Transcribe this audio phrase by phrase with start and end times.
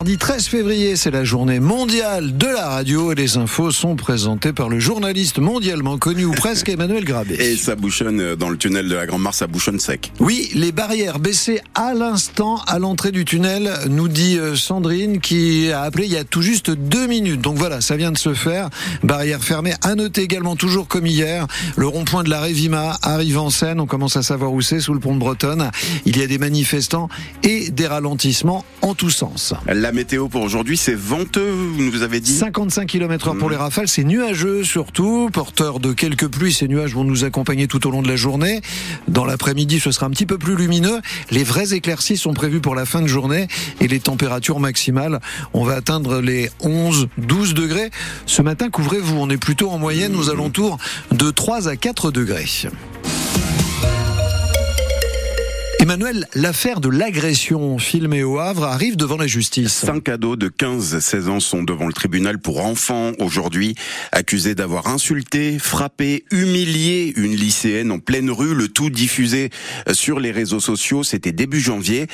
[0.00, 4.52] Mardi 13 février, c'est la journée mondiale de la radio et les infos sont présentées
[4.52, 7.34] par le journaliste mondialement connu ou presque Emmanuel Grabé.
[7.34, 10.12] Et ça bouchonne dans le tunnel de la Grande Mare, ça bouchonne sec.
[10.20, 15.72] Oui, les barrières baissées à l'instant à l'entrée du tunnel, nous dit euh, Sandrine qui
[15.72, 17.40] a appelé il y a tout juste deux minutes.
[17.40, 18.70] Donc voilà, ça vient de se faire.
[19.02, 19.74] Barrière fermée.
[19.82, 23.80] À noter également, toujours comme hier, le rond-point de la Révima arrive en scène.
[23.80, 25.72] On commence à savoir où c'est, sous le pont de Bretonne.
[26.06, 27.08] Il y a des manifestants
[27.42, 29.54] et des ralentissements en tous sens.
[29.66, 33.56] La météo pour aujourd'hui, c'est venteux, vous nous avez dit 55 km heure pour les
[33.56, 36.52] rafales, c'est nuageux surtout, porteur de quelques pluies.
[36.52, 38.60] Ces nuages vont nous accompagner tout au long de la journée.
[39.08, 41.00] Dans l'après-midi, ce sera un petit peu plus lumineux.
[41.30, 43.48] Les vraies éclaircies sont prévues pour la fin de journée
[43.80, 45.20] et les températures maximales,
[45.52, 47.90] on va atteindre les 11, 12 degrés.
[48.26, 50.78] Ce matin, couvrez-vous, on est plutôt en moyenne aux alentours
[51.12, 52.46] de 3 à 4 degrés.
[55.88, 59.72] Emmanuel, l'affaire de l'agression filmée au Havre arrive devant la justice.
[59.72, 63.74] Cinq ados de 15-16 ans sont devant le tribunal pour enfants aujourd'hui,
[64.12, 69.48] accusés d'avoir insulté, frappé, humilié une lycéenne en pleine rue, le tout diffusé
[69.90, 71.04] sur les réseaux sociaux.
[71.04, 72.06] C'était début janvier.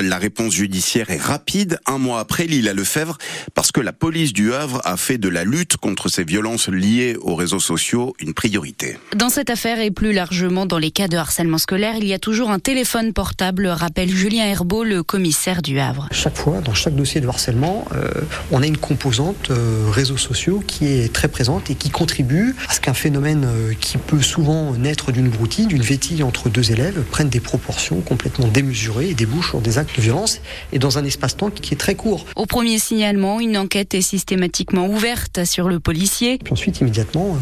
[0.00, 3.18] La réponse judiciaire est rapide, un mois après Lila Lefebvre,
[3.54, 7.16] parce que la police du Havre a fait de la lutte contre ces violences liées
[7.20, 8.98] aux réseaux sociaux une priorité.
[9.16, 12.20] Dans cette affaire et plus largement dans les cas de harcèlement scolaire, il y a
[12.20, 16.06] toujours un téléphone portable, rappelle Julien Herbeau, le commissaire du Havre.
[16.12, 18.10] Chaque fois, dans chaque dossier de harcèlement, euh,
[18.52, 22.74] on a une composante euh, réseaux sociaux qui est très présente et qui contribue à
[22.74, 27.04] ce qu'un phénomène euh, qui peut souvent naître d'une broutille, d'une vétille entre deux élèves,
[27.10, 30.42] prenne des proportions complètement démesurées et débouche sur des actes de violence
[30.74, 32.26] et dans un espace-temps qui est très court.
[32.36, 36.36] Au premier signalement, une enquête est systématiquement ouverte sur le policier.
[36.44, 37.38] Puis ensuite, immédiatement,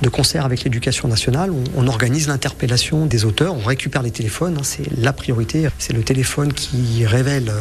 [0.00, 4.56] de concert avec l'éducation nationale, on, on organise l'interpellation des auteurs, on récupère les téléphones,
[4.58, 7.52] hein, c'est la priorité, c'est le téléphone qui révèle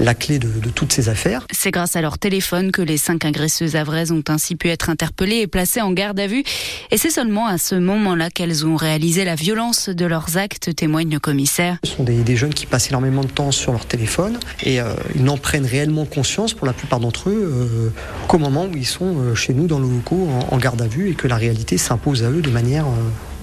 [0.00, 1.46] la clé de, de toutes ces affaires.
[1.52, 5.38] C'est grâce à leur téléphone que les cinq agresseuses avraises ont ainsi pu être interpellées
[5.38, 6.44] et placées en garde à vue.
[6.90, 11.10] Et c'est seulement à ce moment-là qu'elles ont réalisé la violence de leurs actes, témoigne
[11.10, 11.78] le commissaire.
[11.84, 14.94] Ce sont des, des jeunes qui passent énormément de temps sur leur téléphone et euh,
[15.14, 17.88] ils n'en prennent réellement conscience pour la plupart d'entre eux euh,
[18.28, 20.86] qu'au moment où ils sont euh, chez nous dans le locaux en, en, garde à
[20.86, 22.86] vue et que la réalité s'impose à eux de manière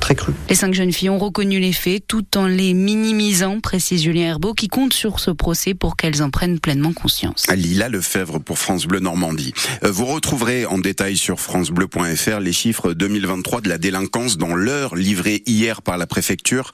[0.04, 0.34] très crue.
[0.50, 4.54] Les cinq jeunes filles ont reconnu les faits tout en les minimisant, précise Julien Herbeau,
[4.54, 7.46] qui compte sur ce procès pour qu'elles en prennent pleinement conscience.
[7.56, 9.54] Lila Lefebvre pour France Bleu Normandie.
[9.82, 15.42] Vous retrouverez en détail sur francebleu.fr les chiffres 2023 de la délinquance dans l'heure livrée
[15.46, 16.74] hier par la préfecture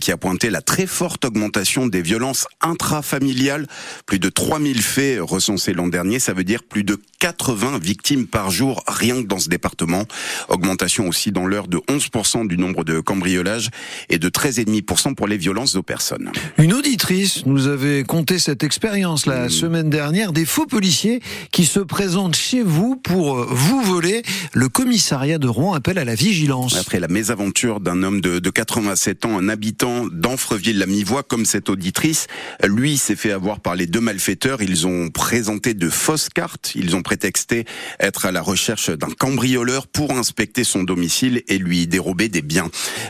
[0.00, 3.66] qui a pointé la très forte augmentation des violences intrafamiliales.
[4.06, 8.50] Plus de 3000 faits recensés l'an dernier, ça veut dire plus de 80 victimes par
[8.50, 10.06] jour rien que dans ce département.
[10.48, 13.70] Augmentation aussi dans l'heure de 11% du nombre de cambriolages
[14.08, 16.30] et de 13,5% pour les violences aux personnes.
[16.58, 19.50] Une auditrice nous avait conté cette expérience la mmh.
[19.50, 21.20] semaine dernière des faux policiers
[21.52, 24.22] qui se présentent chez vous pour euh, vous voler.
[24.52, 26.76] Le commissariat de Rouen appelle à la vigilance.
[26.76, 32.26] Après la mésaventure d'un homme de, de 87 ans, un habitant d'Anfreville-la-Mivoie, comme cette auditrice,
[32.64, 34.62] lui s'est fait avoir par les deux malfaiteurs.
[34.62, 36.72] Ils ont présenté de fausses cartes.
[36.74, 37.64] Ils ont prétexté
[37.98, 42.59] être à la recherche d'un cambrioleur pour inspecter son domicile et lui dérober des biens.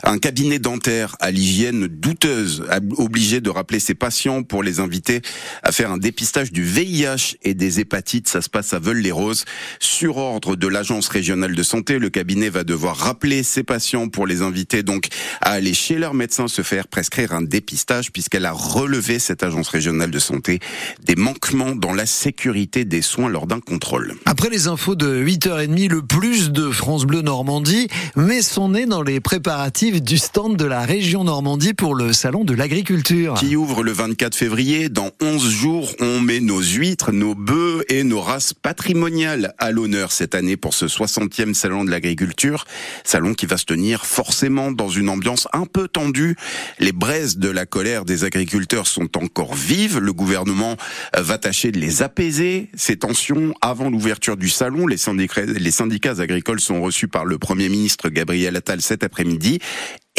[0.02, 2.64] Un cabinet dentaire à l'hygiène douteuse,
[2.96, 5.22] obligé de rappeler ses patients pour les inviter
[5.62, 8.28] à faire un dépistage du VIH et des hépatites.
[8.28, 9.44] Ça se passe à Veules-les-Roses.
[9.78, 14.26] Sur ordre de l'agence régionale de santé, le cabinet va devoir rappeler ses patients pour
[14.26, 15.08] les inviter donc
[15.40, 19.68] à aller chez leur médecin se faire prescrire un dépistage puisqu'elle a relevé cette agence
[19.68, 20.60] régionale de santé
[21.02, 24.14] des manquements dans la sécurité des soins lors d'un contrôle.
[24.24, 29.02] Après les infos de 8h30, le plus de France Bleu Normandie met son nez dans
[29.02, 33.32] les préparatifs du stand de la région Normandie pour le salon de l'agriculture.
[33.32, 34.90] Qui ouvre le 24 février.
[34.90, 40.12] Dans 11 jours, on met nos huîtres, nos bœufs et nos races patrimoniales à l'honneur
[40.12, 42.66] cette année pour ce 60e salon de l'agriculture.
[43.02, 46.36] Salon qui va se tenir forcément dans une ambiance un peu tendue.
[46.78, 50.00] Les braises de la colère des agriculteurs sont encore vives.
[50.00, 50.76] Le gouvernement
[51.16, 54.86] va tâcher de les apaiser, ces tensions, avant l'ouverture du salon.
[54.86, 59.29] Les syndicats, les syndicats agricoles sont reçus par le Premier ministre Gabriel Attal cet après-midi
[59.30, 59.58] midi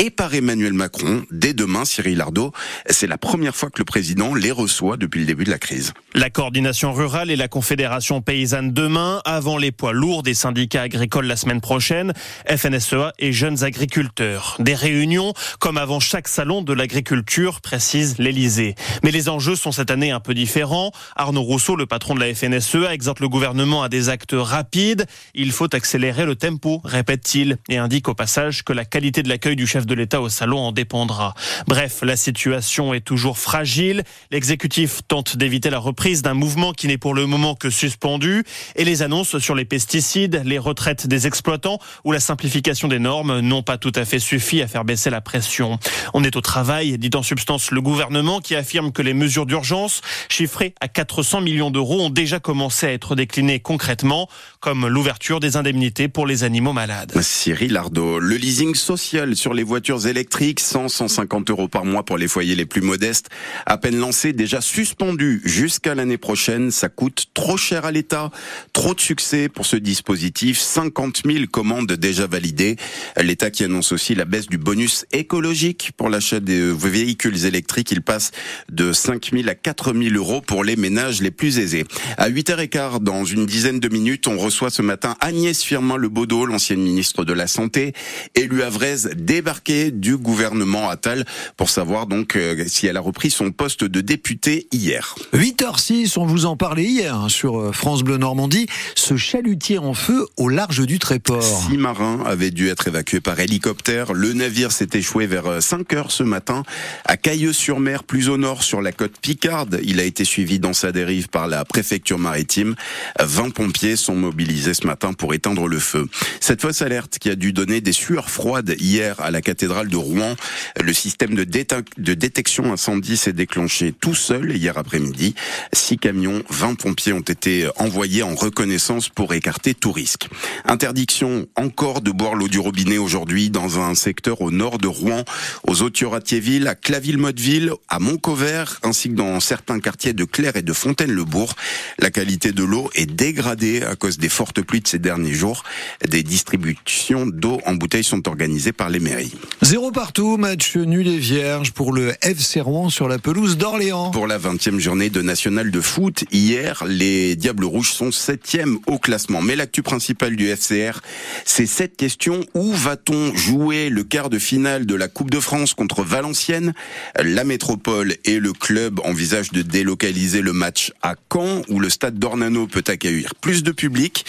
[0.01, 2.51] et par Emmanuel Macron dès demain, Cyril Ardo.
[2.89, 5.93] C'est la première fois que le président les reçoit depuis le début de la crise.
[6.15, 11.27] La coordination rurale et la confédération paysanne demain, avant les poids lourds des syndicats agricoles
[11.27, 12.13] la semaine prochaine,
[12.47, 14.55] FNSEA et jeunes agriculteurs.
[14.57, 18.73] Des réunions comme avant chaque salon de l'agriculture, précise l'Elysée.
[19.03, 20.91] Mais les enjeux sont cette année un peu différents.
[21.15, 25.05] Arnaud Rousseau, le patron de la FNSEA, exhorte le gouvernement à des actes rapides.
[25.35, 29.55] Il faut accélérer le tempo, répète-t-il, et indique au passage que la qualité de l'accueil
[29.55, 31.33] du chef de de l'État au salon en dépendra.
[31.67, 34.03] Bref, la situation est toujours fragile.
[34.31, 38.45] L'exécutif tente d'éviter la reprise d'un mouvement qui n'est pour le moment que suspendu
[38.77, 43.41] et les annonces sur les pesticides, les retraites des exploitants ou la simplification des normes
[43.41, 45.77] n'ont pas tout à fait suffi à faire baisser la pression.
[46.13, 50.01] On est au travail, dit en substance le gouvernement qui affirme que les mesures d'urgence,
[50.29, 54.29] chiffrées à 400 millions d'euros, ont déjà commencé à être déclinées concrètement,
[54.61, 57.19] comme l'ouverture des indemnités pour les animaux malades.
[57.19, 62.19] Cyril Ardo, le leasing social sur les voitures électriques, 100, 150 euros par mois pour
[62.19, 63.29] les foyers les plus modestes,
[63.65, 66.69] à peine lancé, déjà suspendu jusqu'à l'année prochaine.
[66.69, 68.29] Ça coûte trop cher à l'État,
[68.71, 72.75] trop de succès pour ce dispositif, 50 000 commandes déjà validées.
[73.17, 77.91] L'État qui annonce aussi la baisse du bonus écologique pour l'achat des véhicules électriques.
[77.91, 78.29] Il passe
[78.71, 81.83] de 5 000 à 4 000 euros pour les ménages les plus aisés.
[82.17, 87.23] À 8h15, dans une dizaine de minutes, on reçoit ce matin Agnès Firmin-Lebaudot, l'ancienne ministre
[87.23, 87.93] de la Santé,
[88.35, 91.25] élue Vraise, débarquée du gouvernement Attal
[91.57, 95.15] pour savoir donc euh, si elle a repris son poste de député hier.
[95.33, 99.93] 8h06, on vous en parlait hier hein, sur euh, France Bleu Normandie, ce chalutier en
[99.93, 101.41] feu au large du Tréport.
[101.41, 104.13] Six marins avaient dû être évacués par hélicoptère.
[104.13, 106.63] Le navire s'est échoué vers 5 euh, ce matin
[107.05, 109.79] à Cailleux-sur-Mer, plus au nord sur la côte Picarde.
[109.83, 112.75] Il a été suivi dans sa dérive par la préfecture maritime.
[113.19, 116.07] 20 pompiers sont mobilisés ce matin pour éteindre le feu.
[116.39, 119.97] Cette fausse alerte qui a dû donner des sueurs froides hier à la cathédrale de
[119.97, 120.35] Rouen.
[120.81, 125.35] Le système de, de détection incendie s'est déclenché tout seul hier après-midi.
[125.73, 130.27] Six camions, 20 pompiers ont été envoyés en reconnaissance pour écarter tout risque.
[130.65, 135.23] Interdiction encore de boire l'eau du robinet aujourd'hui dans un secteur au nord de Rouen,
[135.67, 140.73] aux Authieu-Ratiéville, à Claville-Motteville, à Montcovert, ainsi que dans certains quartiers de Claire et de
[140.73, 141.55] Fontaine-le-Bourg.
[141.99, 145.63] La qualité de l'eau est dégradée à cause des fortes pluies de ces derniers jours.
[146.07, 149.33] Des distributions d'eau en bouteille sont organisées par les mairies.
[149.61, 154.11] Zéro partout, match nul et vierge pour le FC Rouen sur la pelouse d'Orléans.
[154.11, 158.97] Pour la 20e journée de National de foot, hier, les Diables Rouges sont septième au
[158.97, 159.41] classement.
[159.41, 161.01] Mais l'actu principale du FCR,
[161.45, 162.45] c'est cette question.
[162.53, 166.73] Où va-t-on jouer le quart de finale de la Coupe de France contre Valenciennes?
[167.21, 172.17] La métropole et le club envisagent de délocaliser le match à Caen, où le stade
[172.17, 174.20] d'Ornano peut accueillir plus de public.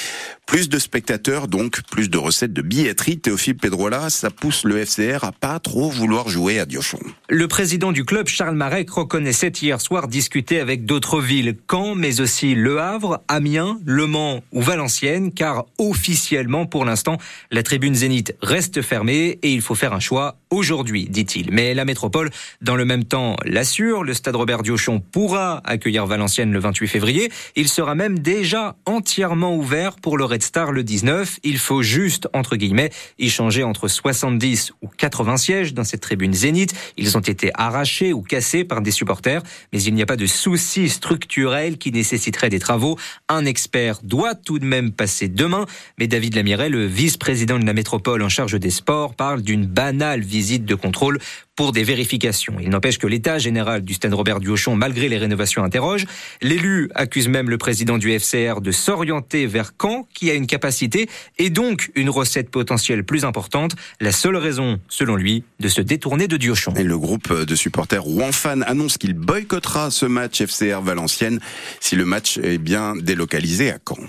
[0.46, 3.18] Plus de spectateurs, donc plus de recettes de billetterie.
[3.18, 6.98] Théophile Pedrola, ça pousse le FCR à pas trop vouloir jouer à Diochon.
[7.28, 12.20] Le président du club, Charles Marek, reconnaissait hier soir discuter avec d'autres villes, Caen, mais
[12.20, 17.18] aussi Le Havre, Amiens, Le Mans ou Valenciennes, car officiellement, pour l'instant,
[17.50, 21.50] la tribune Zénith reste fermée et il faut faire un choix aujourd'hui, dit-il.
[21.50, 22.30] Mais la métropole,
[22.60, 24.04] dans le même temps, l'assure.
[24.04, 27.32] Le stade Robert Diochon pourra accueillir Valenciennes le 28 février.
[27.56, 31.40] Il sera même déjà entièrement ouvert pour le Red Star le 19.
[31.42, 36.32] Il faut juste, entre guillemets, y changer entre 70 ou 80 sièges dans cette tribune
[36.32, 36.72] Zénith.
[36.96, 39.42] Ils ont été arrachés ou cassés par des supporters,
[39.72, 42.96] mais il n'y a pas de souci structurel qui nécessiterait des travaux.
[43.28, 45.66] Un expert doit tout de même passer demain,
[45.98, 50.20] mais David Lamiret, le vice-président de la métropole en charge des sports, parle d'une banale
[50.20, 51.18] visite de contrôle
[51.56, 52.56] pour des vérifications.
[52.60, 56.06] Il n'empêche que l'état général du stade Robert Duauchon, malgré les rénovations, interroge.
[56.40, 61.08] L'élu accuse même le président du FCR de s'orienter vers Caen, qui a une capacité
[61.38, 63.72] et donc une recette potentielle plus importante.
[64.00, 66.72] La seule raison, selon lui, de se détourner de Diochon.
[66.74, 71.40] Et le groupe de supporters Rouen-Fan annonce qu'il boycottera ce match FCR Valenciennes
[71.80, 74.06] si le match est bien délocalisé à Caen.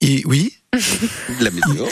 [0.00, 0.56] Et oui.
[1.40, 1.86] La météo.